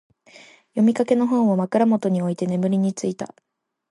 [0.71, 3.35] 読みかけの本を、枕元に置いて眠りについた。